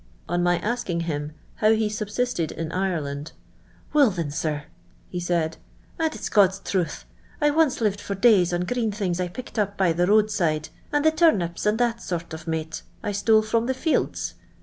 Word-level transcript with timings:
On 0.27 0.41
my 0.41 0.57
asking 0.57 1.01
him 1.01 1.33
how 1.57 1.75
ho 1.75 1.87
sub 1.87 2.07
sisted 2.07 2.51
in 2.51 2.71
Ireland, 2.71 3.33
*' 3.61 3.93
Will, 3.93 4.09
thin, 4.09 4.31
sir,"' 4.31 4.63
he 5.09 5.19
said, 5.19 5.57
"and 5.99 6.11
it's 6.15 6.27
(jod's 6.27 6.57
truth, 6.57 7.05
I 7.39 7.51
once 7.51 7.81
lived 7.81 8.01
for 8.01 8.15
days 8.15 8.51
on 8.51 8.61
green 8.61 8.91
thinzs 8.91 9.19
I 9.19 9.27
picked 9.27 9.59
up 9.59 9.77
by 9.77 9.93
the 9.93 10.07
road 10.07 10.31
side, 10.31 10.69
and 10.91 11.05
the 11.05 11.11
turnips, 11.11 11.67
<ind 11.67 11.77
that 11.77 12.01
sort 12.01 12.33
of 12.33 12.47
mate 12.47 12.81
I 13.03 13.11
stole 13.11 13.43
from 13.43 13.67
the 13.67 13.75
fields. 13.75 14.33